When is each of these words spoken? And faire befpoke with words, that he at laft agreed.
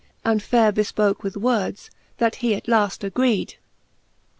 And 0.25 0.41
faire 0.41 0.71
befpoke 0.71 1.21
with 1.21 1.37
words, 1.37 1.91
that 2.17 2.37
he 2.37 2.55
at 2.55 2.67
laft 2.67 3.03
agreed. 3.03 3.57